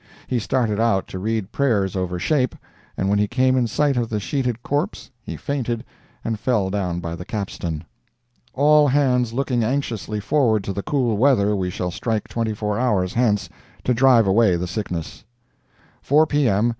He 0.25 0.39
started 0.39 0.79
out 0.79 1.05
to 1.09 1.19
read 1.19 1.51
prayers 1.51 1.95
over 1.95 2.17
'Shape,' 2.17 2.55
and 2.97 3.07
when 3.07 3.19
he 3.19 3.27
came 3.27 3.55
in 3.55 3.67
sight 3.67 3.97
of 3.97 4.09
the 4.09 4.19
sheeted 4.19 4.63
corpse 4.63 5.11
he 5.21 5.37
fainted 5.37 5.85
and 6.25 6.39
fell 6.39 6.71
down 6.71 6.99
by 6.99 7.13
the 7.15 7.23
capstan." 7.23 7.83
"All 8.55 8.87
hands 8.87 9.31
looking 9.31 9.63
anxiously 9.63 10.19
forward 10.19 10.63
to 10.63 10.73
the 10.73 10.81
cool 10.81 11.17
weather 11.17 11.55
we 11.55 11.69
shall 11.69 11.91
strike 11.91 12.27
twenty 12.27 12.55
four 12.55 12.79
hours 12.79 13.13
hence, 13.13 13.47
to 13.83 13.93
drive 13.93 14.25
away 14.25 14.55
the 14.55 14.65
sickness." 14.65 15.23
"4 16.01 16.25
P.M. 16.25 16.69